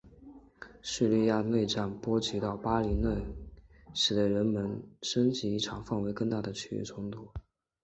[0.81, 3.23] 叙利亚内战波及到黎巴嫩和土耳
[3.93, 7.29] 其使得人们害怕内战将升级为一场范围更广的区域冲突。